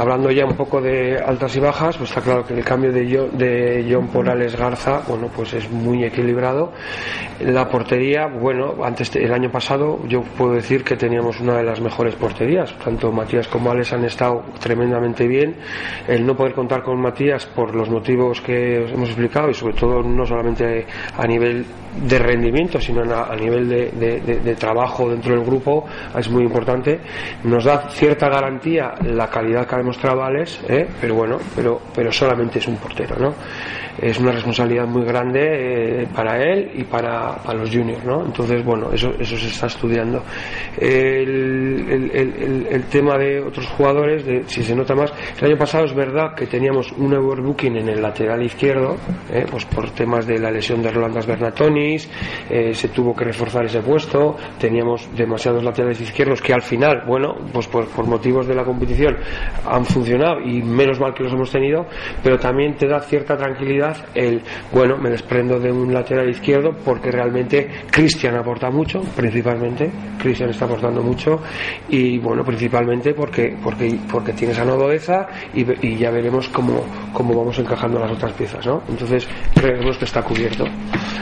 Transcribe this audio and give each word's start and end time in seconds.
hablando 0.00 0.30
ya 0.30 0.46
un 0.46 0.56
poco 0.56 0.80
de 0.80 1.18
altas 1.18 1.54
y 1.56 1.60
bajas, 1.60 1.98
pues 1.98 2.08
está 2.08 2.22
claro 2.22 2.42
que 2.42 2.54
el 2.54 2.64
cambio 2.64 2.90
de 2.90 3.06
John, 3.14 3.30
John 3.86 4.08
Porales 4.08 4.56
Garza, 4.56 5.02
bueno, 5.06 5.28
pues 5.28 5.52
es 5.52 5.70
muy 5.70 6.02
equilibrado. 6.04 6.72
La 7.40 7.68
portería, 7.68 8.26
bueno, 8.26 8.76
antes 8.82 9.14
el 9.16 9.30
año 9.30 9.50
pasado 9.50 10.00
yo 10.08 10.22
puedo 10.22 10.54
decir 10.54 10.84
que 10.84 10.96
teníamos 10.96 11.38
una 11.40 11.58
de 11.58 11.64
las 11.64 11.82
mejores 11.82 12.14
porterías. 12.14 12.72
Tanto 12.82 13.12
Matías 13.12 13.46
como 13.48 13.70
Alex 13.70 13.92
han 13.92 14.04
estado 14.06 14.42
tremendamente 14.58 15.28
bien. 15.28 15.56
El 16.08 16.26
no 16.26 16.34
poder 16.34 16.54
contar 16.54 16.82
con 16.82 16.98
Matías 16.98 17.44
por 17.44 17.74
los 17.74 17.90
motivos 17.90 18.40
que 18.40 18.84
os 18.84 18.92
hemos 18.92 19.10
explicado 19.10 19.50
y 19.50 19.54
sobre 19.54 19.74
todo 19.74 20.02
no 20.02 20.24
solamente 20.24 20.86
a 21.14 21.26
nivel 21.26 21.66
de 21.96 22.18
rendimiento, 22.18 22.80
sino 22.80 23.02
a, 23.02 23.34
nivel 23.36 23.68
de, 23.68 24.56
trabajo 24.58 25.08
dentro 25.08 25.34
del 25.34 25.44
grupo, 25.44 25.86
es 26.16 26.30
muy 26.30 26.44
importante. 26.44 27.00
Nos 27.44 27.64
da 27.64 27.88
cierta 27.90 28.28
garantía 28.28 28.94
la 29.04 29.28
calidad 29.28 29.66
que 29.66 29.74
demostrado 29.90 30.22
Alex, 30.22 30.60
¿eh? 30.68 30.86
pero 31.00 31.16
bueno, 31.16 31.38
pero, 31.56 31.80
pero 31.92 32.12
solamente 32.12 32.60
es 32.60 32.68
un 32.68 32.76
portero, 32.76 33.16
¿no? 33.18 33.34
Es 34.00 34.18
una 34.18 34.30
responsabilidad 34.30 34.86
muy 34.86 35.04
grande 35.04 36.02
eh, 36.02 36.08
para 36.14 36.42
él 36.42 36.70
y 36.74 36.84
para, 36.84 37.36
para, 37.36 37.58
los 37.58 37.68
juniors, 37.68 38.04
¿no? 38.04 38.24
Entonces, 38.24 38.64
bueno, 38.64 38.90
eso, 38.92 39.12
eso 39.18 39.36
se 39.36 39.48
está 39.48 39.66
estudiando. 39.66 40.22
El, 40.78 42.10
el, 42.14 42.66
el, 42.70 42.82
tema 42.84 43.18
de 43.18 43.40
otros 43.40 43.66
jugadores, 43.66 44.24
de, 44.24 44.44
si 44.46 44.62
se 44.62 44.74
nota 44.74 44.94
más, 44.94 45.12
el 45.38 45.48
año 45.48 45.58
pasado 45.58 45.84
es 45.84 45.94
verdad 45.94 46.34
que 46.34 46.46
teníamos 46.46 46.92
un 46.92 47.12
overbooking 47.12 47.76
en 47.76 47.88
el 47.88 48.00
lateral 48.00 48.42
izquierdo, 48.42 48.96
¿eh? 49.30 49.44
pues 49.50 49.64
por 49.66 49.90
temas 49.90 50.26
de 50.26 50.38
la 50.38 50.50
lesión 50.50 50.82
de 50.82 50.90
Rolandas 50.90 51.26
Bernatoni, 51.26 51.96
eh, 52.48 52.72
se 52.72 52.88
tuvo 52.88 53.14
que 53.14 53.24
reforzar 53.24 53.66
ese 53.66 53.80
puesto, 53.80 54.36
teníamos 54.58 55.08
demasiados 55.14 55.62
laterales 55.62 56.00
izquierdos 56.00 56.40
que 56.40 56.54
al 56.54 56.62
final, 56.62 57.02
bueno, 57.06 57.34
pues 57.52 57.66
por, 57.66 57.86
motivos 58.06 58.46
de 58.46 58.54
la 58.54 58.64
competición 58.64 59.16
han 59.80 59.86
funcionado 59.86 60.40
y 60.40 60.62
menos 60.62 61.00
mal 61.00 61.14
que 61.14 61.24
los 61.24 61.32
hemos 61.32 61.50
tenido, 61.50 61.86
pero 62.22 62.38
también 62.38 62.76
te 62.76 62.86
da 62.86 63.00
cierta 63.00 63.36
tranquilidad 63.36 63.96
el, 64.14 64.42
bueno, 64.72 64.96
me 64.98 65.10
desprendo 65.10 65.58
de 65.58 65.72
un 65.72 65.92
lateral 65.92 66.28
izquierdo 66.28 66.72
porque 66.84 67.10
realmente 67.10 67.68
Cristian 67.90 68.36
aporta 68.36 68.70
mucho, 68.70 69.00
principalmente, 69.16 69.90
Cristian 70.18 70.50
está 70.50 70.66
aportando 70.66 71.02
mucho 71.02 71.40
y 71.88 72.18
bueno, 72.18 72.44
principalmente 72.44 73.14
porque, 73.14 73.56
porque, 73.62 73.98
porque 74.10 74.32
tienes 74.32 74.58
a 74.58 74.64
Nododeza 74.64 75.26
y, 75.54 75.96
ya 76.00 76.10
veremos 76.10 76.48
cómo, 76.48 76.84
cómo 77.12 77.34
vamos 77.34 77.58
encajando 77.58 77.98
las 77.98 78.12
otras 78.12 78.32
piezas, 78.32 78.64
¿no? 78.66 78.82
Entonces 78.88 79.28
creemos 79.54 79.98
que 79.98 80.04
está 80.04 80.22
cubierto. 80.22 80.64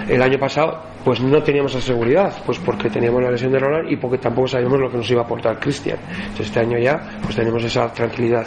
El 0.09 0.23
año 0.23 0.39
pasado 0.39 0.83
pues 1.05 1.21
no 1.21 1.43
teníamos 1.43 1.75
esa 1.75 1.87
seguridad, 1.87 2.35
pues 2.45 2.59
porque 2.59 2.91
teníamos 2.91 3.23
la 3.23 3.31
lesión 3.31 3.53
de 3.53 3.59
Roland 3.59 3.91
y 3.91 3.97
porque 3.97 4.19
tampoco 4.19 4.49
sabíamos 4.49 4.79
lo 4.79 4.91
que 4.91 4.99
nos 4.99 5.11
iba 5.11 5.23
a 5.23 5.25
aportar 5.25 5.59
Cristian. 5.59 5.99
Este 6.39 6.61
año 6.61 6.79
ya 6.79 7.19
pues 7.23 7.35
tenemos 7.35 7.65
esa 7.65 7.91
tranquilidad. 7.93 8.38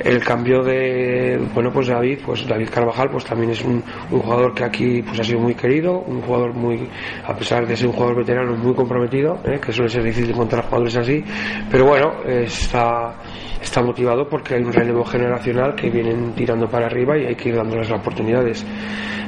El 0.00 0.22
cambio 0.24 0.62
de, 0.62 1.38
bueno 1.54 1.70
pues 1.72 1.88
David, 1.88 2.18
pues 2.24 2.46
David 2.46 2.68
Carvajal 2.70 3.10
pues 3.10 3.24
también 3.24 3.50
es 3.50 3.62
un, 3.62 3.82
jugador 4.10 4.54
que 4.54 4.64
aquí 4.64 5.02
pues 5.02 5.20
ha 5.20 5.24
sido 5.24 5.40
muy 5.40 5.54
querido, 5.54 6.00
un 6.00 6.20
jugador 6.22 6.54
muy, 6.54 6.88
a 7.26 7.34
pesar 7.34 7.66
de 7.66 7.76
ser 7.76 7.88
un 7.88 7.92
jugador 7.92 8.16
veterano, 8.18 8.56
muy 8.56 8.74
comprometido, 8.74 9.38
¿eh? 9.44 9.58
que 9.64 9.72
suele 9.72 9.90
ser 9.90 10.02
difícil 10.02 10.30
encontrar 10.30 10.64
jugadores 10.64 10.96
así, 10.96 11.24
pero 11.70 11.86
bueno, 11.86 12.22
está 12.24 13.14
está 13.66 13.82
motivado 13.82 14.28
porque 14.28 14.54
hay 14.54 14.62
un 14.62 14.72
relevo 14.72 15.04
generacional 15.04 15.74
que 15.74 15.90
vienen 15.90 16.32
tirando 16.34 16.68
para 16.68 16.86
arriba 16.86 17.18
y 17.18 17.26
hay 17.26 17.34
que 17.34 17.48
ir 17.50 17.56
dándoles 17.56 17.90
las 17.90 18.00
oportunidades. 18.00 18.64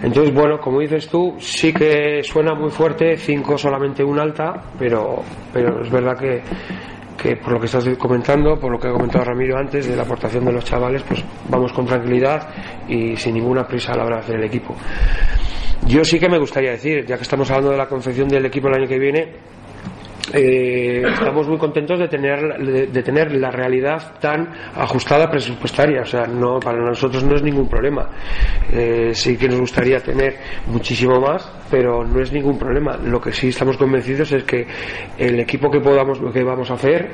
Entonces, 0.03 0.33
bueno, 0.33 0.59
como 0.61 0.81
dices 0.81 1.09
tú, 1.09 1.35
sí 1.39 1.73
que 1.73 2.23
suena 2.23 2.55
muy 2.55 2.71
fuerte, 2.71 3.17
cinco 3.17 3.59
solamente 3.59 4.05
un 4.05 4.19
alta, 4.19 4.63
pero, 4.79 5.23
pero 5.53 5.83
es 5.83 5.91
verdad 5.91 6.17
que, 6.17 6.41
que 7.19 7.37
por 7.37 7.53
lo 7.53 7.61
que 7.61 7.67
estás 7.67 7.85
comentando, 7.99 8.59
por 8.59 8.71
lo 8.71 8.79
que 8.79 8.89
ha 8.89 8.93
comentado 8.93 9.25
Ramiro 9.25 9.59
antes 9.59 9.89
de 9.89 9.97
la 9.97 10.03
aportación 10.03 10.45
de 10.45 10.53
los 10.53 10.65
chavales, 10.65 11.03
pues 11.03 11.23
vamos 11.49 11.73
con 11.73 11.85
tranquilidad 11.85 12.49
y 12.89 13.17
sin 13.17 13.35
ninguna 13.35 13.67
prisa 13.67 13.93
a 13.93 13.97
la 13.97 14.05
hora 14.05 14.17
de 14.17 14.23
hacer 14.23 14.37
el 14.37 14.45
equipo. 14.45 14.75
Yo 15.87 16.05
sí 16.05 16.19
que 16.19 16.29
me 16.29 16.39
gustaría 16.39 16.71
decir, 16.71 17.05
ya 17.05 17.17
que 17.17 17.23
estamos 17.23 17.51
hablando 17.51 17.73
de 17.73 17.79
la 17.79 17.87
confección 17.87 18.29
del 18.29 18.47
equipo 18.47 18.69
el 18.69 18.75
año 18.75 18.89
que 18.89 18.99
viene, 18.99 19.33
eh, 20.35 21.03
estamos 21.07 21.49
muy 21.49 21.59
contentos 21.59 21.99
de 21.99 22.09
tener, 22.09 22.41
de, 22.91 23.03
tener 23.03 23.33
la 23.33 23.51
realidad 23.51 24.19
tan 24.21 24.49
ajustada 24.75 25.31
presupuestaria. 25.31 26.03
O 26.03 26.07
sea, 26.07 26.27
no, 26.27 26.59
para 26.61 26.79
nosotros 26.79 27.25
no 27.25 27.37
es 27.37 27.43
ningún 27.43 27.69
problema. 27.69 28.09
Eh, 28.73 29.11
sí 29.13 29.37
que 29.37 29.49
nos 29.49 29.61
gustaría 29.61 30.01
tener 30.01 30.37
muchísimo 30.67 31.21
más, 31.21 31.51
pero 31.71 32.05
no 32.05 32.21
es 32.21 32.33
ningún 32.33 32.59
problema. 32.59 32.97
Lo 32.97 33.21
que 33.21 33.33
sí 33.33 33.49
estamos 33.49 33.77
convencidos 33.77 34.33
es 34.33 34.45
que 34.45 34.67
el 35.17 35.41
equipo 35.41 35.71
que 35.71 35.81
podamos, 35.81 36.19
que 36.33 36.43
vamos 36.43 36.71
a 36.71 36.75
hacer, 36.75 37.11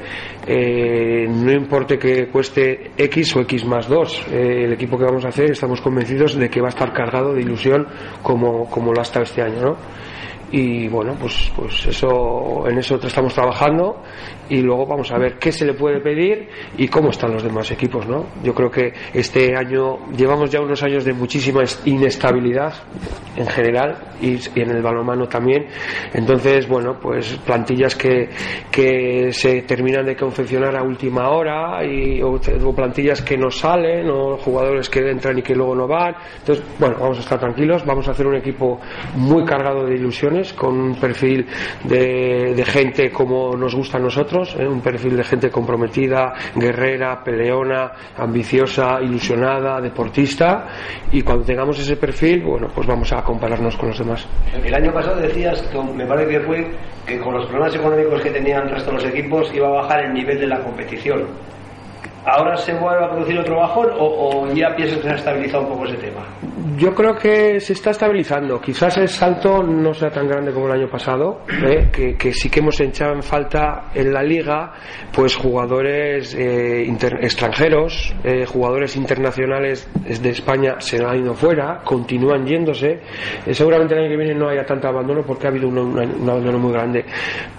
eh, 0.46 1.26
no 1.28 1.52
importe 1.52 1.98
que 1.98 2.28
cueste 2.28 2.92
X 2.96 3.36
o 3.36 3.40
X 3.40 3.64
más 3.64 3.88
2, 3.88 4.26
el 4.32 4.72
equipo 4.72 4.98
que 4.98 5.04
vamos 5.04 5.24
a 5.24 5.28
hacer 5.28 5.50
estamos 5.50 5.80
convencidos 5.80 6.36
de 6.36 6.48
que 6.48 6.60
va 6.60 6.68
a 6.68 6.70
estar 6.70 6.92
cargado 6.92 7.34
de 7.34 7.42
ilusión 7.42 7.86
como, 8.22 8.68
como 8.68 8.92
lo 8.92 9.00
ha 9.00 9.02
estado 9.02 9.24
este 9.24 9.42
año, 9.42 9.60
¿no? 9.60 9.76
Y 10.50 10.88
bueno 10.88 11.16
pues 11.18 11.52
pues 11.56 11.86
eso 11.86 12.64
en 12.68 12.78
eso 12.78 12.96
estamos 13.02 13.34
trabajando 13.34 14.02
y 14.48 14.60
luego 14.60 14.86
vamos 14.86 15.10
a 15.10 15.18
ver 15.18 15.38
qué 15.38 15.50
se 15.50 15.64
le 15.64 15.74
puede 15.74 16.00
pedir 16.00 16.48
y 16.76 16.88
cómo 16.88 17.10
están 17.10 17.32
los 17.32 17.42
demás 17.42 17.70
equipos 17.70 18.06
no 18.06 18.26
yo 18.42 18.54
creo 18.54 18.70
que 18.70 18.92
este 19.12 19.56
año 19.56 20.10
llevamos 20.16 20.50
ya 20.50 20.60
unos 20.60 20.82
años 20.82 21.04
de 21.04 21.12
muchísima 21.12 21.62
inestabilidad 21.84 22.74
en 23.36 23.46
general 23.46 23.96
y, 24.20 24.38
en 24.58 24.70
el 24.70 24.82
balonmano 24.82 25.26
también. 25.26 25.66
Entonces 26.12 26.68
bueno 26.68 26.98
pues 27.00 27.38
plantillas 27.44 27.94
que, 27.94 28.28
que 28.70 29.32
se 29.32 29.62
terminan 29.62 30.06
de 30.06 30.16
confeccionar 30.16 30.76
a 30.76 30.82
última 30.82 31.30
hora 31.30 31.84
y 31.84 32.20
o, 32.22 32.38
plantillas 32.74 33.22
que 33.22 33.36
no 33.36 33.50
salen 33.50 34.08
o 34.10 34.36
jugadores 34.36 34.88
que 34.88 35.00
entran 35.10 35.38
y 35.38 35.42
que 35.42 35.54
luego 35.54 35.74
no 35.74 35.86
van. 35.86 36.14
Entonces 36.38 36.64
bueno 36.78 36.96
vamos 37.00 37.18
a 37.18 37.20
estar 37.20 37.38
tranquilos 37.38 37.84
vamos 37.84 38.06
a 38.08 38.12
hacer 38.12 38.26
un 38.26 38.36
equipo 38.36 38.80
muy 39.16 39.44
cargado 39.44 39.84
de 39.84 39.94
ilusiones 39.94 40.43
con 40.52 40.78
un 40.78 40.94
perfil 40.96 41.46
de, 41.84 42.64
gente 42.66 43.10
como 43.10 43.56
nos 43.56 43.74
gusta 43.74 43.98
a 43.98 44.00
nosotros, 44.00 44.56
¿eh? 44.58 44.66
un 44.66 44.80
perfil 44.80 45.16
de 45.16 45.24
gente 45.24 45.50
comprometida, 45.50 46.34
guerrera, 46.54 47.22
peleona, 47.22 47.92
ambiciosa, 48.16 49.00
ilusionada, 49.02 49.80
deportista, 49.80 50.66
y 51.12 51.22
cuando 51.22 51.44
tengamos 51.44 51.78
ese 51.78 51.96
perfil, 51.96 52.42
bueno, 52.42 52.68
pues 52.74 52.86
vamos 52.86 53.12
a 53.12 53.22
compararnos 53.22 53.76
con 53.76 53.88
los 53.88 53.98
demás. 53.98 54.26
El 54.52 54.74
año 54.74 54.92
pasado 54.92 55.20
decías, 55.20 55.62
me 55.94 56.06
parece 56.06 56.30
que 56.30 56.40
fue, 56.40 56.66
que 57.06 57.18
con 57.18 57.34
los 57.34 57.46
problemas 57.46 57.74
económicos 57.74 58.22
que 58.22 58.30
tenían 58.30 58.64
el 58.64 58.70
resto 58.70 58.90
de 58.90 58.96
los 58.96 59.04
equipos 59.06 59.54
iba 59.54 59.68
a 59.68 59.82
bajar 59.82 60.04
el 60.04 60.14
nivel 60.14 60.38
de 60.38 60.46
la 60.46 60.60
competición. 60.60 61.24
¿Ahora 62.26 62.56
se 62.56 62.72
vuelve 62.74 63.04
a 63.04 63.10
producir 63.10 63.38
otro 63.38 63.56
bajón 63.56 63.88
o, 63.98 64.48
ya 64.54 64.74
piensas 64.74 64.98
que 64.98 65.04
se 65.04 65.10
ha 65.10 65.16
estabilizado 65.16 65.64
un 65.64 65.68
poco 65.70 65.86
ese 65.86 65.96
tema? 65.98 66.24
Yo 66.78 66.94
creo 66.94 67.14
que 67.14 67.60
se 67.60 67.74
está 67.74 67.90
estabilizando. 67.90 68.60
Quizás 68.60 68.96
el 68.96 69.08
salto 69.08 69.62
no 69.62 69.92
sea 69.92 70.10
tan 70.10 70.26
grande 70.26 70.50
como 70.52 70.66
el 70.66 70.80
año 70.80 70.88
pasado, 70.88 71.42
¿eh? 71.48 71.90
que, 71.92 72.32
sí 72.32 72.48
que 72.48 72.60
hemos 72.60 72.80
echado 72.80 73.12
en 73.12 73.22
falta 73.22 73.90
en 73.94 74.12
la 74.12 74.22
liga 74.22 74.72
pues 75.12 75.36
jugadores 75.36 76.34
eh, 76.34 76.84
extranjeros, 77.20 78.14
eh, 78.24 78.46
jugadores 78.46 78.96
internacionales 78.96 79.88
de 80.04 80.30
España 80.30 80.76
se 80.78 81.04
han 81.04 81.20
ido 81.20 81.34
fuera, 81.34 81.82
continúan 81.84 82.46
yéndose. 82.46 83.00
seguramente 83.52 83.94
el 83.94 84.00
año 84.00 84.08
que 84.08 84.16
viene 84.16 84.34
no 84.34 84.48
haya 84.48 84.64
tanto 84.64 84.88
abandono 84.88 85.22
porque 85.24 85.46
ha 85.46 85.50
habido 85.50 85.68
un, 85.68 85.78
un, 85.78 86.28
abandono 86.28 86.58
muy 86.58 86.72
grande, 86.72 87.04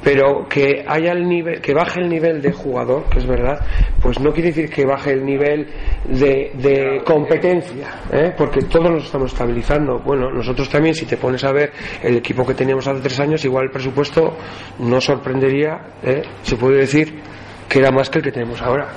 pero 0.03 0.47
que 0.50 0.84
haya 0.88 1.12
el 1.12 1.28
nivel, 1.28 1.62
que 1.62 1.74
baje 1.74 2.02
el 2.02 2.09
nivel 2.09 2.42
de 2.42 2.52
jugador, 2.52 3.06
que 3.09 3.20
es 3.20 3.28
verdad, 3.28 3.59
pues 4.02 4.20
no 4.20 4.32
quiere 4.34 4.55
decir 4.56 4.70
que 4.70 4.86
baje 4.86 5.12
el 5.12 5.26
nivel 5.26 5.68
de, 6.06 7.02
competencia, 7.06 8.00
¿eh? 8.12 8.34
porque 8.38 8.62
todos 8.62 8.90
nos 8.90 9.06
estamos 9.06 9.32
estabilizando. 9.32 10.00
Bueno, 10.00 10.32
nosotros 10.32 10.70
también, 10.70 10.96
si 10.96 11.06
te 11.06 11.18
pones 11.18 11.44
a 11.44 11.52
ver 11.52 11.72
el 12.02 12.18
equipo 12.18 12.46
que 12.46 12.54
teníamos 12.54 12.88
hace 12.88 13.02
tres 13.02 13.20
años, 13.20 13.44
igual 13.44 13.66
el 13.66 13.72
presupuesto 13.72 14.38
no 14.80 15.02
sorprendería, 15.02 15.80
¿eh? 16.04 16.22
se 16.42 16.56
puede 16.56 16.78
decir 16.80 17.20
que 17.68 17.80
era 17.80 17.92
más 17.92 18.10
que 18.10 18.20
el 18.20 18.24
que 18.24 18.32
tenemos 18.32 18.62
ahora. 18.62 18.88